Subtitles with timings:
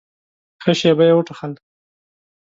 [0.63, 1.51] ښه شېبه يې وټوخل.